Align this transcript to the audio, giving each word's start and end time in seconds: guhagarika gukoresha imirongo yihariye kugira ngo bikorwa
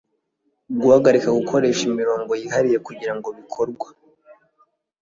guhagarika 0.81 1.29
gukoresha 1.37 1.81
imirongo 1.91 2.31
yihariye 2.41 2.77
kugira 2.87 3.13
ngo 3.17 3.29
bikorwa 3.37 3.87